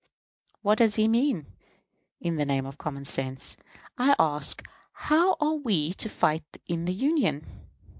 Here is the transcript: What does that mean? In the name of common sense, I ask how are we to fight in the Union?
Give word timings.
What 0.63 0.79
does 0.79 0.95
that 0.95 1.07
mean? 1.09 1.45
In 2.19 2.37
the 2.37 2.43
name 2.47 2.65
of 2.65 2.79
common 2.79 3.05
sense, 3.05 3.55
I 3.99 4.15
ask 4.17 4.67
how 4.93 5.37
are 5.39 5.53
we 5.57 5.93
to 5.93 6.09
fight 6.09 6.43
in 6.65 6.85
the 6.85 6.91
Union? 6.95 7.45